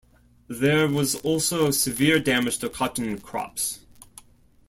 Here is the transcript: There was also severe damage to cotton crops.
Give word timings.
There 0.47 0.87
was 0.87 1.13
also 1.13 1.69
severe 1.69 2.17
damage 2.19 2.57
to 2.57 2.69
cotton 2.69 3.19
crops. 3.19 3.85